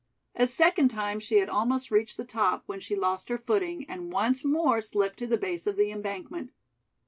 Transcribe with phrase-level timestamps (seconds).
[0.33, 4.11] A second time she had almost reached the top when she lost her footing and
[4.11, 6.53] once more slipped to the base of the embankment.